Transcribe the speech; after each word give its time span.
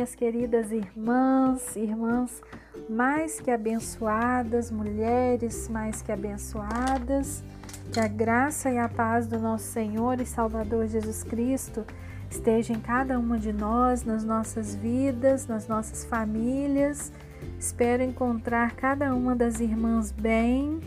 minhas 0.00 0.14
queridas 0.14 0.72
irmãs, 0.72 1.76
irmãs 1.76 2.40
mais 2.88 3.38
que 3.38 3.50
abençoadas, 3.50 4.70
mulheres 4.70 5.68
mais 5.68 6.00
que 6.00 6.10
abençoadas. 6.10 7.44
Que 7.92 8.00
a 8.00 8.08
graça 8.08 8.70
e 8.70 8.78
a 8.78 8.88
paz 8.88 9.26
do 9.26 9.38
nosso 9.38 9.64
Senhor 9.64 10.18
e 10.18 10.24
Salvador 10.24 10.86
Jesus 10.86 11.22
Cristo 11.22 11.84
esteja 12.30 12.72
em 12.72 12.80
cada 12.80 13.18
uma 13.18 13.38
de 13.38 13.52
nós, 13.52 14.02
nas 14.02 14.24
nossas 14.24 14.74
vidas, 14.74 15.46
nas 15.46 15.68
nossas 15.68 16.02
famílias. 16.06 17.12
Espero 17.58 18.02
encontrar 18.02 18.72
cada 18.76 19.14
uma 19.14 19.36
das 19.36 19.60
irmãs 19.60 20.10
bem. 20.10 20.80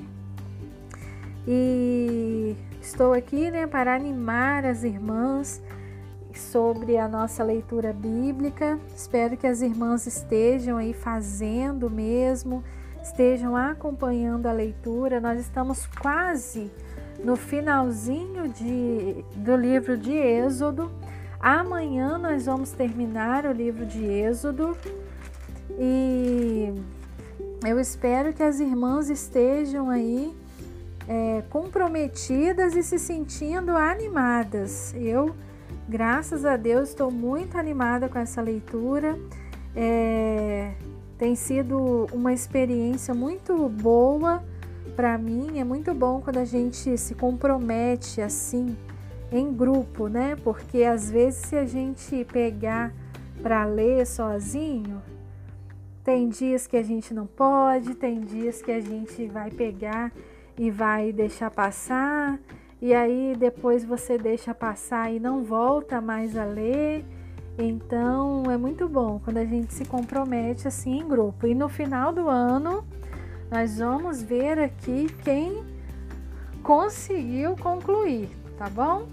E 1.48 2.56
estou 2.82 3.14
aqui 3.14 3.52
né, 3.52 3.68
para 3.68 3.94
animar 3.94 4.66
as 4.66 4.84
irmãs 4.84 5.62
sobre 6.40 6.98
a 6.98 7.08
nossa 7.08 7.44
leitura 7.44 7.94
bíblica. 7.94 8.80
Espero 8.96 9.38
que 9.38 9.48
as 9.48 9.62
irmãs 9.62 10.08
estejam 10.08 10.78
aí 10.78 10.94
fazendo 10.94 11.90
mesmo, 11.90 12.64
estejam 13.02 13.56
acompanhando 13.56 14.48
a 14.48 14.52
leitura. 14.52 15.20
Nós 15.20 15.40
estamos 15.40 15.86
quase 15.86 16.72
no 17.24 17.36
finalzinho 17.36 18.50
de, 18.50 19.24
do 19.36 19.56
livro 19.56 19.98
de 19.98 20.12
Êxodo. 20.14 20.92
Amanhã 21.40 22.18
nós 22.18 22.46
vamos 22.46 22.72
terminar 22.72 23.46
o 23.46 23.52
livro 23.52 23.86
de 23.86 24.04
Êxodo 24.04 24.78
e 25.78 26.74
eu 27.66 27.80
espero 27.80 28.34
que 28.34 28.44
as 28.44 28.60
irmãs 28.60 29.10
estejam 29.10 29.90
aí 29.90 30.36
é, 31.08 31.44
comprometidas 31.50 32.76
e 32.76 32.84
se 32.84 33.00
sentindo 33.00 33.72
animadas. 33.72 34.94
Eu, 34.96 35.36
graças 35.88 36.46
a 36.46 36.58
Deus, 36.58 36.90
estou 36.90 37.12
muito 37.12 37.58
animada 37.58 38.10
com 38.10 38.20
essa 38.20 38.42
leitura. 38.42 39.18
É, 39.76 40.74
tem 41.18 41.36
sido 41.36 42.08
uma 42.12 42.34
experiência 42.34 43.14
muito 43.14 43.68
boa 43.70 44.44
para 44.96 45.18
mim 45.18 45.60
é 45.60 45.64
muito 45.64 45.94
bom 45.94 46.22
quando 46.22 46.38
a 46.38 46.46
gente 46.46 46.98
se 46.98 47.16
compromete 47.16 48.22
assim 48.22 48.78
em 49.32 49.52
grupo, 49.52 50.08
né? 50.08 50.36
Porque 50.44 50.84
às 50.84 51.10
vezes 51.10 51.48
se 51.48 51.56
a 51.56 51.66
gente 51.66 52.24
pegar 52.26 52.94
para 53.42 53.66
ler 53.66 54.06
sozinho, 54.06 55.02
tem 56.04 56.30
dias 56.30 56.68
que 56.68 56.78
a 56.78 56.84
gente 56.84 57.14
não 57.14 57.26
pode, 57.26 57.96
tem 57.96 58.22
dias 58.22 58.62
que 58.62 58.72
a 58.72 58.80
gente 58.80 59.26
vai 59.26 59.50
pegar 59.50 60.12
e 60.58 60.70
vai 60.70 61.12
deixar 61.12 61.50
passar, 61.50 62.40
e 62.84 62.94
aí 62.94 63.34
depois 63.40 63.86
você 63.86 64.18
deixa 64.18 64.54
passar 64.54 65.10
e 65.10 65.18
não 65.18 65.42
volta 65.42 66.02
mais 66.02 66.36
a 66.36 66.44
ler. 66.44 67.06
Então 67.58 68.44
é 68.52 68.58
muito 68.58 68.90
bom 68.90 69.22
quando 69.24 69.38
a 69.38 69.46
gente 69.46 69.74
se 69.74 69.86
compromete 69.86 70.68
assim 70.68 71.00
em 71.00 71.08
grupo. 71.08 71.48
E 71.48 71.56
no 71.56 71.70
final 71.70 72.12
do 72.12 72.28
ano, 72.28 72.84
nós 73.50 73.78
vamos 73.78 74.22
ver 74.22 74.60
aqui 74.60 75.08
quem 75.24 75.64
conseguiu 76.62 77.56
concluir, 77.56 78.30
tá 78.58 78.70
bom? 78.70 79.08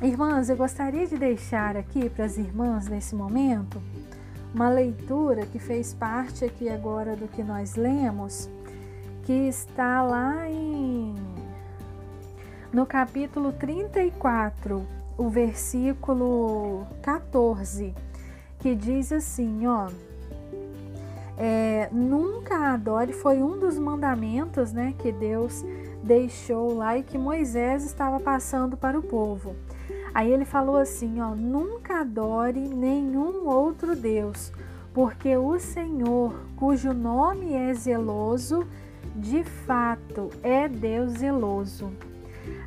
Irmãs, 0.00 0.48
eu 0.48 0.56
gostaria 0.56 1.04
de 1.04 1.18
deixar 1.18 1.76
aqui 1.76 2.08
para 2.08 2.26
as 2.26 2.38
irmãs 2.38 2.86
nesse 2.86 3.12
momento 3.12 3.82
uma 4.54 4.68
leitura 4.68 5.44
que 5.46 5.58
fez 5.58 5.92
parte 5.92 6.44
aqui 6.44 6.68
agora 6.68 7.16
do 7.16 7.26
que 7.26 7.42
nós 7.42 7.74
lemos, 7.74 8.48
que 9.24 9.32
está 9.32 10.00
lá 10.00 10.48
em 10.48 11.16
no 12.72 12.84
capítulo 12.84 13.52
34, 13.52 14.86
o 15.16 15.28
versículo 15.28 16.86
14, 17.02 17.94
que 18.58 18.74
diz 18.74 19.10
assim, 19.12 19.66
ó: 19.66 19.88
é, 21.36 21.88
nunca 21.92 22.72
adore 22.72 23.12
foi 23.12 23.42
um 23.42 23.58
dos 23.58 23.78
mandamentos 23.78 24.72
né, 24.72 24.92
que 24.98 25.12
Deus 25.12 25.64
deixou 26.02 26.74
lá 26.74 26.98
e 26.98 27.02
que 27.02 27.16
Moisés 27.16 27.84
estava 27.84 28.18
passando 28.18 28.76
para 28.76 28.98
o 28.98 29.02
povo. 29.02 29.54
Aí 30.12 30.32
ele 30.32 30.44
falou 30.44 30.76
assim: 30.76 31.20
ó, 31.20 31.34
nunca 31.34 32.00
adore 32.00 32.60
nenhum 32.60 33.48
outro 33.48 33.94
Deus, 33.94 34.52
porque 34.92 35.36
o 35.36 35.58
Senhor, 35.58 36.34
cujo 36.56 36.92
nome 36.92 37.54
é 37.54 37.72
zeloso, 37.72 38.66
de 39.14 39.44
fato 39.44 40.30
é 40.42 40.68
Deus 40.68 41.12
zeloso. 41.12 41.92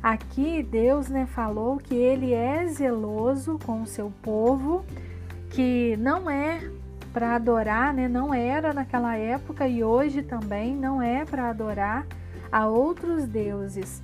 Aqui 0.02 0.62
Deus 0.62 1.08
né, 1.08 1.26
falou 1.26 1.76
que 1.76 1.94
ele 1.94 2.32
é 2.32 2.66
zeloso 2.66 3.58
com 3.64 3.82
o 3.82 3.86
seu 3.86 4.12
povo, 4.22 4.84
que 5.50 5.96
não 5.98 6.28
é 6.28 6.60
para 7.12 7.34
adorar, 7.34 7.92
né? 7.92 8.08
Não 8.08 8.32
era 8.32 8.72
naquela 8.72 9.16
época 9.16 9.68
e 9.68 9.84
hoje 9.84 10.22
também 10.22 10.74
não 10.74 11.00
é 11.02 11.24
para 11.24 11.50
adorar 11.50 12.06
a 12.50 12.66
outros 12.66 13.26
deuses. 13.26 14.02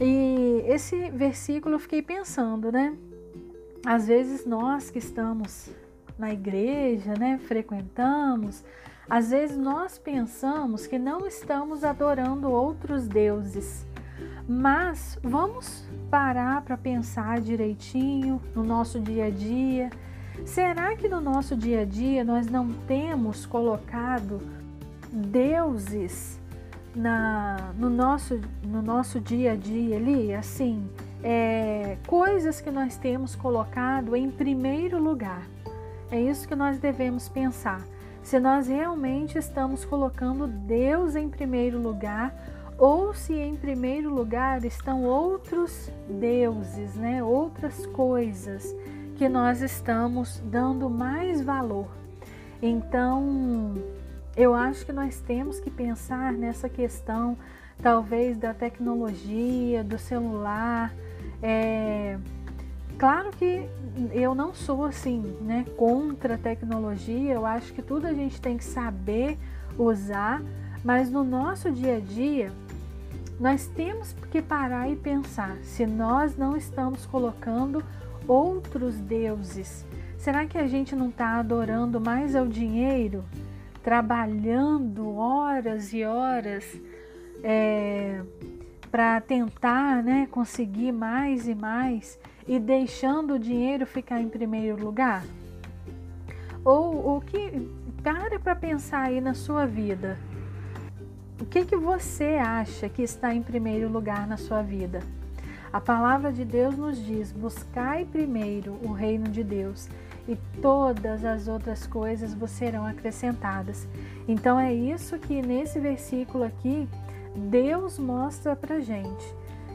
E 0.00 0.62
esse 0.66 1.10
versículo 1.10 1.76
eu 1.76 1.78
fiquei 1.78 2.02
pensando, 2.02 2.70
né? 2.70 2.94
Às 3.84 4.06
vezes 4.06 4.44
nós 4.44 4.90
que 4.90 4.98
estamos 4.98 5.70
na 6.18 6.32
igreja, 6.32 7.14
né, 7.14 7.38
frequentamos, 7.46 8.64
às 9.08 9.30
vezes 9.30 9.56
nós 9.56 9.98
pensamos 9.98 10.86
que 10.86 10.98
não 10.98 11.26
estamos 11.26 11.84
adorando 11.84 12.50
outros 12.50 13.06
deuses. 13.06 13.86
Mas 14.48 15.18
vamos 15.22 15.84
parar 16.10 16.62
para 16.62 16.76
pensar 16.76 17.40
direitinho 17.40 18.40
no 18.54 18.62
nosso 18.62 19.00
dia 19.00 19.26
a 19.26 19.30
dia 19.30 19.90
Será 20.44 20.94
que 20.94 21.08
no 21.08 21.20
nosso 21.20 21.56
dia 21.56 21.80
a 21.80 21.84
dia 21.84 22.22
nós 22.24 22.46
não 22.46 22.72
temos 22.86 23.46
colocado 23.46 24.40
deuses 25.10 26.38
na, 26.94 27.72
no, 27.76 27.88
nosso, 27.88 28.40
no 28.62 28.82
nosso 28.82 29.20
dia 29.20 29.52
a 29.52 29.56
dia 29.56 29.96
ali, 29.96 30.34
assim, 30.34 30.88
é, 31.22 31.96
coisas 32.06 32.60
que 32.60 32.70
nós 32.70 32.96
temos 32.96 33.34
colocado 33.34 34.14
em 34.14 34.30
primeiro 34.30 35.02
lugar? 35.02 35.42
É 36.10 36.20
isso 36.20 36.46
que 36.46 36.54
nós 36.54 36.78
devemos 36.78 37.28
pensar. 37.28 37.80
Se 38.22 38.38
nós 38.38 38.68
realmente 38.68 39.38
estamos 39.38 39.84
colocando 39.84 40.46
Deus 40.46 41.16
em 41.16 41.28
primeiro 41.28 41.80
lugar 41.80 42.34
ou 42.78 43.14
se 43.14 43.34
em 43.34 43.56
primeiro 43.56 44.12
lugar 44.12 44.64
estão 44.64 45.04
outros 45.04 45.90
deuses, 46.08 46.94
né? 46.94 47.22
outras 47.22 47.86
coisas 47.86 48.74
que 49.16 49.28
nós 49.28 49.62
estamos 49.62 50.42
dando 50.44 50.90
mais 50.90 51.40
valor. 51.40 51.88
Então, 52.60 53.74
eu 54.36 54.54
acho 54.54 54.84
que 54.84 54.92
nós 54.92 55.20
temos 55.20 55.58
que 55.58 55.70
pensar 55.70 56.32
nessa 56.32 56.68
questão, 56.68 57.36
talvez 57.82 58.36
da 58.36 58.52
tecnologia, 58.52 59.82
do 59.82 59.98
celular. 59.98 60.92
É, 61.42 62.18
claro 62.98 63.30
que 63.30 63.66
eu 64.12 64.34
não 64.34 64.54
sou 64.54 64.84
assim, 64.84 65.20
né, 65.40 65.64
contra 65.78 66.34
a 66.34 66.38
tecnologia. 66.38 67.32
Eu 67.32 67.46
acho 67.46 67.72
que 67.72 67.80
tudo 67.80 68.06
a 68.06 68.12
gente 68.12 68.38
tem 68.38 68.58
que 68.58 68.64
saber 68.64 69.38
usar, 69.78 70.42
mas 70.84 71.10
no 71.10 71.24
nosso 71.24 71.70
dia 71.70 71.96
a 71.96 72.00
dia 72.00 72.52
nós 73.38 73.66
temos 73.66 74.14
que 74.30 74.40
parar 74.40 74.90
e 74.90 74.96
pensar 74.96 75.56
se 75.62 75.86
nós 75.86 76.36
não 76.36 76.56
estamos 76.56 77.04
colocando 77.04 77.84
outros 78.26 78.96
deuses? 78.96 79.84
Será 80.16 80.46
que 80.46 80.56
a 80.56 80.66
gente 80.66 80.96
não 80.96 81.10
está 81.10 81.38
adorando 81.38 82.00
mais 82.00 82.34
ao 82.34 82.46
dinheiro, 82.46 83.24
trabalhando 83.82 85.14
horas 85.16 85.92
e 85.92 86.02
horas 86.02 86.64
é, 87.44 88.22
para 88.90 89.20
tentar 89.20 90.02
né, 90.02 90.26
conseguir 90.30 90.90
mais 90.90 91.46
e 91.46 91.54
mais 91.54 92.18
e 92.48 92.58
deixando 92.58 93.34
o 93.34 93.38
dinheiro 93.38 93.86
ficar 93.86 94.20
em 94.20 94.28
primeiro 94.28 94.82
lugar? 94.82 95.22
Ou 96.64 97.18
o 97.18 97.20
que 97.20 97.70
para 98.02 98.40
para 98.40 98.56
pensar 98.56 99.02
aí 99.02 99.20
na 99.20 99.34
sua 99.34 99.66
vida? 99.66 100.16
O 101.38 101.44
que, 101.44 101.66
que 101.66 101.76
você 101.76 102.38
acha 102.40 102.88
que 102.88 103.02
está 103.02 103.34
em 103.34 103.42
primeiro 103.42 103.90
lugar 103.90 104.26
na 104.26 104.38
sua 104.38 104.62
vida? 104.62 105.00
A 105.70 105.78
palavra 105.78 106.32
de 106.32 106.46
Deus 106.46 106.76
nos 106.78 106.96
diz: 107.04 107.30
buscai 107.30 108.06
primeiro 108.06 108.78
o 108.82 108.92
reino 108.92 109.28
de 109.28 109.44
Deus 109.44 109.86
e 110.26 110.36
todas 110.62 111.26
as 111.26 111.46
outras 111.46 111.86
coisas 111.86 112.32
vos 112.32 112.50
serão 112.50 112.86
acrescentadas. 112.86 113.86
Então 114.26 114.58
é 114.58 114.72
isso 114.72 115.18
que 115.18 115.42
nesse 115.42 115.78
versículo 115.78 116.42
aqui 116.42 116.88
Deus 117.34 117.98
mostra 117.98 118.56
para 118.56 118.80
gente 118.80 119.34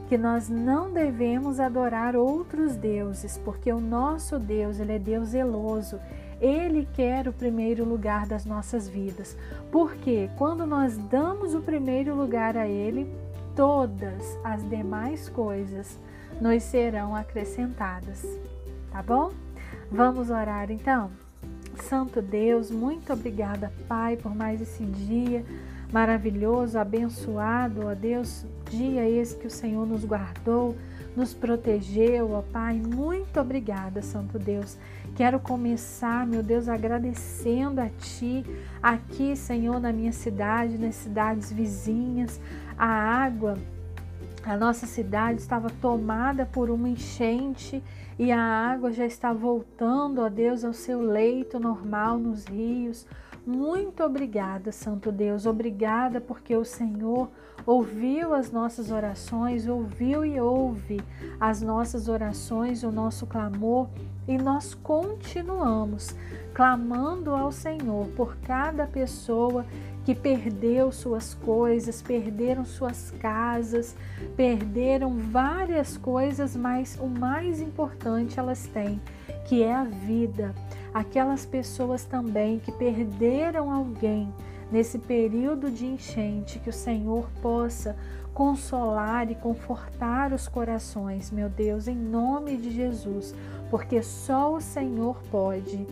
que 0.09 0.17
nós 0.17 0.49
não 0.49 0.91
devemos 0.91 1.59
adorar 1.59 2.17
outros 2.17 2.75
deuses, 2.75 3.37
porque 3.37 3.71
o 3.71 3.79
nosso 3.79 4.37
Deus, 4.37 4.77
ele 4.77 4.93
é 4.93 4.99
Deus 4.99 5.29
zeloso. 5.29 5.99
Ele 6.41 6.87
quer 6.93 7.27
o 7.27 7.33
primeiro 7.33 7.85
lugar 7.85 8.25
das 8.25 8.45
nossas 8.45 8.89
vidas. 8.89 9.37
Porque 9.71 10.29
quando 10.37 10.65
nós 10.65 10.97
damos 10.97 11.53
o 11.53 11.61
primeiro 11.61 12.15
lugar 12.15 12.57
a 12.57 12.67
ele, 12.67 13.07
todas 13.55 14.37
as 14.43 14.67
demais 14.67 15.29
coisas 15.29 15.97
nos 16.41 16.63
serão 16.63 17.15
acrescentadas. 17.15 18.25
Tá 18.91 19.03
bom? 19.03 19.31
Vamos 19.91 20.29
orar 20.29 20.71
então? 20.71 21.11
Santo 21.83 22.21
Deus, 22.21 22.71
muito 22.71 23.13
obrigada, 23.13 23.71
Pai, 23.87 24.17
por 24.17 24.35
mais 24.35 24.61
esse 24.61 24.83
dia 24.83 25.45
maravilhoso, 25.91 26.79
abençoado, 26.79 27.87
ó 27.87 27.93
Deus, 27.93 28.45
dia 28.69 29.07
esse 29.07 29.35
que 29.35 29.47
o 29.47 29.51
Senhor 29.51 29.85
nos 29.85 30.05
guardou, 30.05 30.75
nos 31.15 31.33
protegeu, 31.33 32.31
ó 32.31 32.41
Pai. 32.41 32.75
Muito 32.75 33.39
obrigada, 33.39 34.01
Santo 34.01 34.39
Deus. 34.39 34.77
Quero 35.15 35.39
começar, 35.39 36.25
meu 36.25 36.41
Deus, 36.41 36.69
agradecendo 36.69 37.81
a 37.81 37.89
Ti, 37.89 38.45
aqui, 38.81 39.35
Senhor, 39.35 39.79
na 39.79 39.91
minha 39.91 40.13
cidade, 40.13 40.77
nas 40.77 40.95
cidades 40.95 41.51
vizinhas, 41.51 42.39
a 42.77 42.87
água. 42.87 43.57
A 44.43 44.57
nossa 44.57 44.87
cidade 44.87 45.39
estava 45.39 45.69
tomada 45.69 46.47
por 46.47 46.71
uma 46.71 46.89
enchente 46.89 47.83
e 48.17 48.31
a 48.31 48.41
água 48.41 48.91
já 48.91 49.05
está 49.05 49.31
voltando, 49.33 50.21
ó 50.21 50.29
Deus, 50.29 50.63
ao 50.63 50.73
seu 50.73 51.01
leito 51.01 51.59
normal 51.59 52.17
nos 52.17 52.45
rios. 52.45 53.05
Muito 53.45 54.03
obrigada, 54.03 54.71
Santo 54.71 55.11
Deus. 55.11 55.47
Obrigada 55.47 56.21
porque 56.21 56.55
o 56.55 56.63
Senhor 56.63 57.27
ouviu 57.65 58.33
as 58.33 58.51
nossas 58.51 58.91
orações, 58.91 59.67
ouviu 59.67 60.23
e 60.23 60.39
ouve 60.39 61.01
as 61.39 61.61
nossas 61.61 62.07
orações, 62.07 62.83
o 62.83 62.91
nosso 62.91 63.25
clamor, 63.25 63.87
e 64.27 64.37
nós 64.37 64.75
continuamos 64.75 66.15
clamando 66.53 67.33
ao 67.33 67.51
Senhor 67.51 68.07
por 68.15 68.35
cada 68.37 68.85
pessoa 68.85 69.65
que 70.05 70.13
perdeu 70.13 70.91
suas 70.91 71.33
coisas, 71.33 72.01
perderam 72.01 72.65
suas 72.65 73.11
casas, 73.19 73.95
perderam 74.35 75.17
várias 75.17 75.97
coisas, 75.97 76.55
mas 76.55 76.97
o 76.99 77.07
mais 77.07 77.61
importante 77.61 78.39
elas 78.39 78.67
têm, 78.67 79.01
que 79.47 79.63
é 79.63 79.73
a 79.73 79.83
vida. 79.83 80.53
Aquelas 80.93 81.45
pessoas 81.45 82.03
também 82.03 82.59
que 82.59 82.71
perderam 82.71 83.71
alguém 83.71 84.33
nesse 84.71 84.97
período 84.97 85.69
de 85.69 85.85
enchente, 85.85 86.59
que 86.59 86.69
o 86.69 86.73
Senhor 86.73 87.29
possa 87.41 87.95
consolar 88.33 89.29
e 89.29 89.35
confortar 89.35 90.31
os 90.31 90.47
corações, 90.47 91.31
meu 91.31 91.49
Deus, 91.49 91.87
em 91.87 91.95
nome 91.95 92.55
de 92.57 92.71
Jesus, 92.71 93.35
porque 93.69 94.01
só 94.01 94.53
o 94.53 94.61
Senhor 94.61 95.17
pode. 95.29 95.85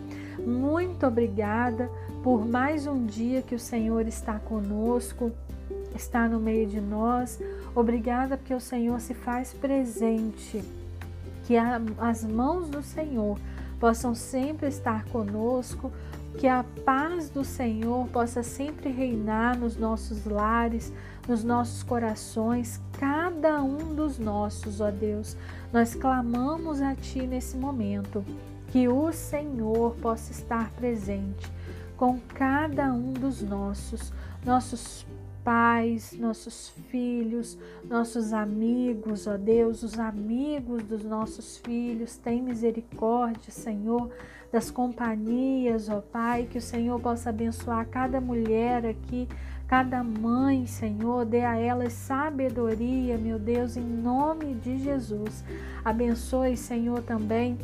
Muito 0.45 1.05
obrigada 1.05 1.89
por 2.23 2.45
mais 2.45 2.87
um 2.87 3.05
dia 3.05 3.41
que 3.41 3.55
o 3.55 3.59
Senhor 3.59 4.07
está 4.07 4.39
conosco, 4.39 5.31
está 5.93 6.27
no 6.27 6.39
meio 6.39 6.67
de 6.67 6.79
nós. 6.79 7.39
Obrigada 7.75 8.37
porque 8.37 8.53
o 8.53 8.59
Senhor 8.59 8.99
se 9.01 9.13
faz 9.13 9.53
presente. 9.53 10.63
Que 11.45 11.57
as 11.57 12.23
mãos 12.23 12.69
do 12.69 12.83
Senhor 12.83 13.37
possam 13.79 14.13
sempre 14.13 14.67
estar 14.67 15.05
conosco, 15.05 15.91
que 16.37 16.47
a 16.47 16.63
paz 16.85 17.29
do 17.29 17.43
Senhor 17.43 18.07
possa 18.07 18.43
sempre 18.43 18.89
reinar 18.89 19.57
nos 19.57 19.75
nossos 19.77 20.25
lares, 20.25 20.93
nos 21.27 21.43
nossos 21.43 21.83
corações, 21.83 22.81
cada 22.99 23.61
um 23.61 23.93
dos 23.93 24.17
nossos, 24.17 24.79
ó 24.79 24.91
Deus. 24.91 25.35
Nós 25.71 25.95
clamamos 25.95 26.81
a 26.81 26.95
Ti 26.95 27.25
nesse 27.25 27.57
momento, 27.57 28.23
que 28.67 28.87
o 28.87 29.11
Senhor 29.11 29.95
possa 29.95 30.31
estar 30.31 30.69
presente 30.71 31.51
com 31.97 32.19
cada 32.33 32.93
um 32.93 33.11
dos 33.11 33.41
nossos, 33.41 34.13
nossos 34.45 35.05
pais, 35.49 36.13
nossos 36.13 36.69
filhos, 36.91 37.57
nossos 37.89 38.33
amigos, 38.33 39.25
ó 39.25 39.35
Deus, 39.35 39.81
os 39.81 39.97
amigos 39.97 40.83
dos 40.83 41.03
nossos 41.03 41.57
filhos, 41.57 42.17
tem 42.17 42.39
misericórdia, 42.39 43.51
Senhor, 43.51 44.11
das 44.51 44.69
companhias, 44.69 45.89
ó 45.89 46.01
Pai, 46.01 46.47
que 46.47 46.59
o 46.59 46.61
Senhor 46.61 46.99
possa 46.99 47.31
abençoar 47.31 47.87
cada 47.87 48.21
mulher 48.21 48.85
aqui, 48.85 49.27
cada 49.67 50.03
mãe, 50.03 50.67
Senhor, 50.67 51.25
dê 51.25 51.41
a 51.41 51.57
elas 51.57 51.93
sabedoria, 51.93 53.17
meu 53.17 53.39
Deus, 53.39 53.75
em 53.75 53.81
nome 53.81 54.53
de 54.53 54.77
Jesus. 54.77 55.43
Abençoe, 55.83 56.55
Senhor, 56.55 57.01
também 57.01 57.57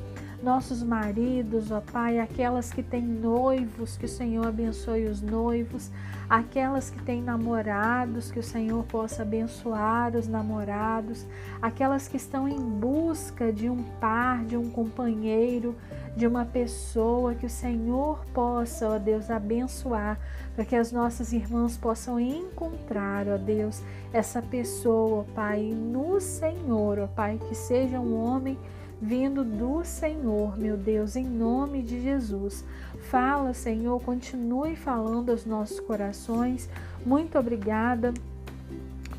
nossos 0.45 0.83
maridos, 0.83 1.71
ó 1.71 1.81
Pai, 1.81 2.19
aquelas 2.19 2.71
que 2.71 2.83
têm 2.83 3.01
noivos, 3.01 3.97
que 3.97 4.05
o 4.05 4.07
Senhor 4.07 4.45
abençoe 4.45 5.05
os 5.05 5.19
noivos, 5.19 5.89
aquelas 6.29 6.91
que 6.91 7.01
têm 7.01 7.19
namorados, 7.19 8.31
que 8.31 8.37
o 8.37 8.43
Senhor 8.43 8.83
possa 8.83 9.23
abençoar 9.23 10.15
os 10.15 10.27
namorados, 10.27 11.25
aquelas 11.59 12.07
que 12.07 12.15
estão 12.15 12.47
em 12.47 12.59
busca 12.59 13.51
de 13.51 13.67
um 13.67 13.81
par, 13.99 14.45
de 14.45 14.55
um 14.55 14.69
companheiro, 14.69 15.75
de 16.15 16.27
uma 16.27 16.45
pessoa, 16.45 17.33
que 17.33 17.47
o 17.47 17.49
Senhor 17.49 18.23
possa, 18.31 18.87
ó 18.87 18.99
Deus, 18.99 19.31
abençoar, 19.31 20.19
para 20.55 20.63
que 20.63 20.75
as 20.75 20.91
nossas 20.91 21.33
irmãs 21.33 21.75
possam 21.75 22.19
encontrar, 22.19 23.27
ó 23.27 23.37
Deus, 23.37 23.81
essa 24.13 24.43
pessoa, 24.43 25.21
ó 25.21 25.33
Pai, 25.33 25.73
no 25.73 26.21
Senhor, 26.21 26.99
ó 26.99 27.07
Pai, 27.07 27.39
que 27.49 27.55
seja 27.55 27.99
um 27.99 28.15
homem 28.15 28.59
vindo 29.05 29.43
do 29.43 29.83
Senhor, 29.83 30.57
meu 30.57 30.75
Deus, 30.75 31.15
em 31.15 31.25
nome 31.25 31.83
de 31.83 32.01
Jesus. 32.01 32.65
Fala, 33.09 33.53
Senhor, 33.53 34.01
continue 34.01 34.75
falando 34.75 35.29
aos 35.29 35.45
nossos 35.45 35.79
corações. 35.79 36.67
Muito 37.05 37.37
obrigada 37.37 38.11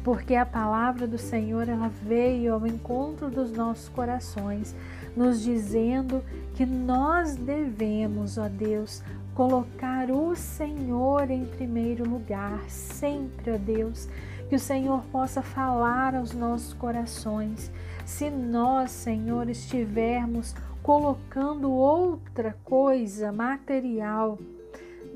porque 0.02 0.34
a 0.34 0.44
palavra 0.44 1.06
do 1.06 1.18
Senhor 1.18 1.68
ela 1.68 1.88
veio 2.02 2.54
ao 2.54 2.66
encontro 2.66 3.30
dos 3.30 3.52
nossos 3.52 3.88
corações, 3.88 4.74
nos 5.16 5.40
dizendo 5.40 6.22
que 6.54 6.66
nós 6.66 7.36
devemos, 7.36 8.38
ó 8.38 8.48
Deus, 8.48 9.02
colocar 9.34 10.10
o 10.10 10.34
Senhor 10.34 11.30
em 11.30 11.44
primeiro 11.44 12.08
lugar, 12.08 12.60
sempre, 12.68 13.52
ó 13.52 13.56
Deus, 13.56 14.08
que 14.48 14.56
o 14.56 14.60
Senhor 14.60 15.02
possa 15.12 15.42
falar 15.42 16.14
aos 16.14 16.32
nossos 16.32 16.72
corações, 16.72 17.70
se 18.04 18.30
nós, 18.30 18.90
Senhor, 18.90 19.48
estivermos 19.48 20.54
colocando 20.82 21.70
outra 21.72 22.56
coisa 22.64 23.32
material 23.32 24.38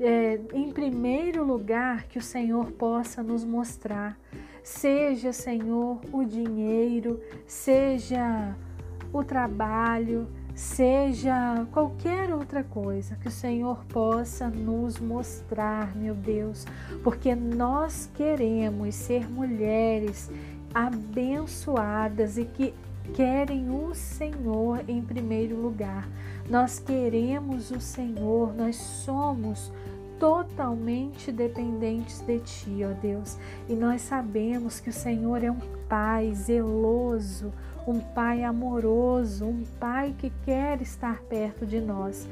é, 0.01 0.39
em 0.53 0.71
primeiro 0.71 1.43
lugar, 1.43 2.03
que 2.07 2.17
o 2.17 2.21
Senhor 2.21 2.71
possa 2.71 3.21
nos 3.21 3.45
mostrar, 3.45 4.17
seja, 4.63 5.31
Senhor, 5.31 6.01
o 6.11 6.25
dinheiro, 6.25 7.21
seja 7.45 8.55
o 9.13 9.23
trabalho, 9.23 10.27
seja 10.55 11.65
qualquer 11.71 12.33
outra 12.33 12.63
coisa 12.63 13.15
que 13.15 13.27
o 13.27 13.31
Senhor 13.31 13.83
possa 13.85 14.47
nos 14.49 14.99
mostrar, 14.99 15.95
meu 15.95 16.13
Deus, 16.13 16.65
porque 17.03 17.33
nós 17.35 18.09
queremos 18.13 18.95
ser 18.95 19.29
mulheres 19.29 20.29
abençoadas 20.73 22.37
e 22.37 22.45
que 22.45 22.73
querem 23.13 23.69
o 23.69 23.93
Senhor 23.93 24.83
em 24.87 25.01
primeiro 25.01 25.55
lugar. 25.55 26.07
Nós 26.49 26.79
queremos 26.79 27.71
o 27.71 27.79
Senhor, 27.79 28.53
nós 28.53 28.75
somos 28.75 29.71
totalmente 30.21 31.31
dependentes 31.31 32.21
de 32.21 32.37
Ti, 32.41 32.81
ó 32.87 32.93
Deus. 32.93 33.39
E 33.67 33.73
nós 33.73 34.03
sabemos 34.03 34.79
que 34.79 34.91
o 34.91 34.93
Senhor 34.93 35.43
é 35.43 35.49
um 35.49 35.59
Pai 35.89 36.31
zeloso, 36.35 37.51
um 37.87 37.99
Pai 37.99 38.43
amoroso, 38.43 39.47
um 39.47 39.63
Pai 39.79 40.13
que 40.15 40.31
quer 40.45 40.79
estar 40.79 41.23
perto 41.23 41.65
de 41.65 41.81
nós. 41.81 42.29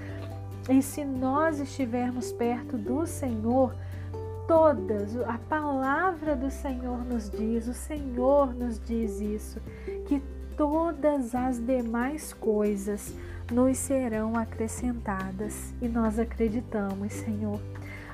E 0.69 0.83
se 0.83 1.03
nós 1.03 1.59
estivermos 1.59 2.31
perto 2.31 2.77
do 2.77 3.07
Senhor, 3.07 3.73
todas, 4.47 5.17
a 5.21 5.39
palavra 5.49 6.35
do 6.35 6.51
Senhor 6.51 7.03
nos 7.03 7.27
diz, 7.27 7.67
o 7.67 7.73
Senhor 7.73 8.53
nos 8.53 8.79
diz 8.79 9.19
isso, 9.19 9.59
todas 10.59 11.33
as 11.33 11.57
demais 11.57 12.33
coisas 12.33 13.15
nos 13.49 13.77
serão 13.77 14.35
acrescentadas 14.35 15.73
e 15.81 15.87
nós 15.87 16.19
acreditamos, 16.19 17.13
Senhor. 17.13 17.61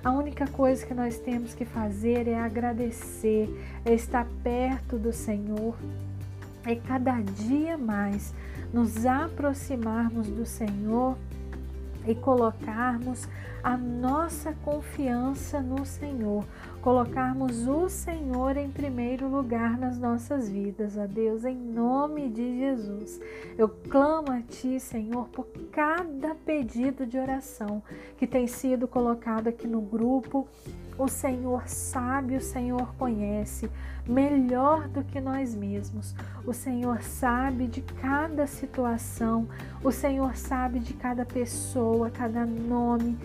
A 0.03 0.11
única 0.11 0.45
coisa 0.45 0.85
que 0.85 0.93
nós 0.93 1.17
temos 1.17 1.55
que 1.55 1.65
fazer 1.65 2.27
é 2.27 2.39
agradecer, 2.39 3.49
é 3.83 3.95
estar 3.95 4.27
perto 4.43 4.95
do 4.95 5.11
Senhor, 5.11 5.75
é 6.63 6.75
cada 6.75 7.19
dia 7.19 7.79
mais 7.79 8.31
nos 8.71 9.07
aproximarmos 9.07 10.27
do 10.27 10.45
Senhor 10.45 11.17
e 12.07 12.15
colocarmos 12.15 13.27
a 13.63 13.75
nossa 13.75 14.53
confiança 14.63 15.59
no 15.59 15.85
Senhor, 15.85 16.45
colocarmos 16.81 17.67
o 17.67 17.89
Senhor 17.89 18.57
em 18.57 18.69
primeiro 18.69 19.27
lugar 19.27 19.75
nas 19.75 19.97
nossas 19.97 20.47
vidas, 20.47 20.95
ó 20.97 21.07
Deus, 21.07 21.43
em 21.43 21.57
nome 21.57 22.29
de 22.29 22.59
Jesus. 22.59 23.19
Eu 23.57 23.67
clamo 23.67 24.31
a 24.31 24.41
Ti, 24.41 24.79
Senhor, 24.79 25.27
por 25.29 25.47
cada 25.71 26.35
pedido 26.35 27.07
de 27.07 27.17
oração 27.17 27.81
que 28.17 28.27
tem 28.27 28.45
sido 28.45 28.87
colocado 28.87 29.47
aqui 29.47 29.67
no 29.67 29.81
grupo, 29.81 30.47
O 30.97 31.07
Senhor 31.07 31.67
sabe, 31.67 32.37
o 32.37 32.41
Senhor 32.41 32.95
conhece 32.95 33.69
melhor 34.07 34.87
do 34.87 35.03
que 35.03 35.19
nós 35.19 35.53
mesmos. 35.53 36.15
O 36.45 36.53
Senhor 36.53 37.01
sabe 37.01 37.67
de 37.67 37.81
cada 37.81 38.47
situação, 38.47 39.47
o 39.83 39.91
Senhor 39.91 40.35
sabe 40.37 40.79
de 40.79 40.93
cada 40.93 41.25
pessoa, 41.25 42.09
cada 42.09 42.45
nome, 42.45 43.17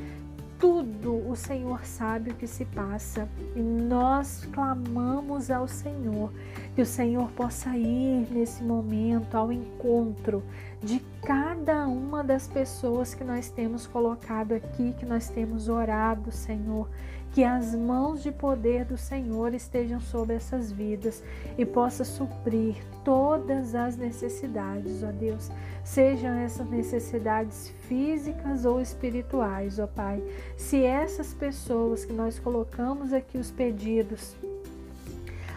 tudo 0.59 1.27
o 1.29 1.35
Senhor 1.35 1.85
sabe 1.87 2.31
o 2.31 2.35
que 2.35 2.47
se 2.47 2.65
passa. 2.67 3.27
E 3.57 3.61
nós 3.61 4.47
clamamos 4.53 5.50
ao 5.50 5.67
Senhor 5.67 6.31
que 6.75 6.83
o 6.83 6.87
Senhor 6.87 7.31
possa 7.33 7.77
ir 7.77 8.29
nesse 8.31 8.62
momento 8.62 9.35
ao 9.35 9.53
encontro 9.53 10.43
de 10.83 11.00
cada 11.23 11.87
uma 11.87 12.25
das 12.25 12.47
pessoas 12.47 13.15
que 13.15 13.25
nós 13.25 13.50
temos 13.50 13.87
colocado 13.87 14.53
aqui, 14.53 14.95
que 14.99 15.05
nós 15.05 15.29
temos 15.29 15.69
orado, 15.69 16.33
Senhor, 16.33 16.89
que 17.33 17.45
as 17.45 17.75
mãos 17.75 18.23
de 18.23 18.33
poder 18.33 18.85
do 18.85 18.97
Senhor 18.97 19.55
estejam 19.55 20.00
sobre 20.00 20.37
essas 20.37 20.73
vidas 20.73 21.23
e 21.57 21.65
possa 21.65 22.05
suprir 22.05 22.77
todas 23.05 23.75
as 23.75 23.97
necessidades, 23.97 25.03
ó 25.03 25.12
Deus, 25.12 25.50
sejam 25.85 26.33
essas 26.33 26.69
necessidades 26.69 27.69
físicas 27.89 28.65
ou 28.65 28.81
espirituais, 28.81 29.79
ó 29.79 29.87
Pai. 29.87 30.23
Se 30.57 30.83
essas 30.83 31.33
pessoas 31.35 32.05
que 32.05 32.12
nós 32.12 32.39
colocamos 32.39 33.12
aqui 33.12 33.39
os 33.39 33.50
pedidos 33.50 34.35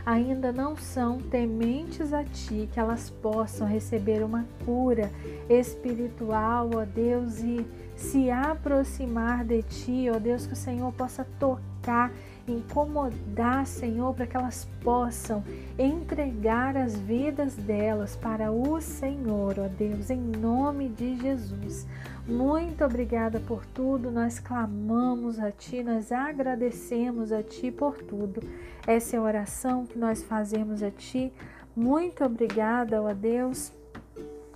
ainda 0.05 0.51
não 0.51 0.75
são 0.75 1.19
tementes 1.19 2.13
a 2.13 2.23
Ti, 2.23 2.69
que 2.71 2.79
elas 2.79 3.09
possam 3.09 3.67
receber 3.67 4.23
uma 4.23 4.45
cura 4.65 5.11
espiritual, 5.49 6.69
ó 6.75 6.85
Deus, 6.85 7.39
e 7.39 7.65
se 7.95 8.29
aproximar 8.29 9.43
de 9.45 9.61
Ti, 9.63 10.09
ó 10.13 10.19
Deus, 10.19 10.45
que 10.45 10.53
o 10.53 10.57
Senhor 10.57 10.91
possa 10.93 11.25
tocar, 11.39 12.11
incomodar, 12.47 13.65
Senhor, 13.65 14.13
para 14.13 14.27
que 14.27 14.35
elas 14.35 14.67
possam 14.83 15.43
entregar 15.77 16.75
as 16.75 16.95
vidas 16.97 17.55
delas 17.55 18.15
para 18.15 18.51
o 18.51 18.81
Senhor, 18.81 19.55
ó 19.59 19.67
Deus, 19.67 20.09
em 20.09 20.19
nome 20.19 20.89
de 20.89 21.17
Jesus. 21.17 21.87
Muito 22.27 22.83
obrigada 22.83 23.39
por 23.39 23.65
tudo, 23.65 24.11
nós 24.11 24.39
clamamos 24.39 25.39
a 25.39 25.51
Ti, 25.51 25.83
nós 25.83 26.11
agradecemos 26.11 27.31
a 27.31 27.41
Ti 27.41 27.71
por 27.71 27.97
tudo. 27.97 28.41
Essa 28.85 29.15
é 29.15 29.19
a 29.19 29.23
oração 29.23 29.85
que 29.85 29.97
nós 29.97 30.23
fazemos 30.23 30.83
a 30.83 30.91
Ti. 30.91 31.31
Muito 31.75 32.23
obrigada, 32.23 33.01
ó 33.01 33.13
Deus 33.13 33.71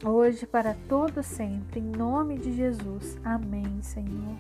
hoje 0.04 0.46
para 0.46 0.76
todo 0.88 1.24
sempre, 1.24 1.80
em 1.80 1.84
nome 1.84 2.38
de 2.38 2.56
Jesus. 2.56 3.18
Amém, 3.24 3.82
Senhor. 3.82 4.38